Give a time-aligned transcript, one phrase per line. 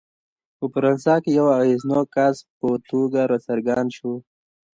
[0.57, 4.13] په فرانسه کې د یوه اغېزناک کس په توګه راڅرګند شو.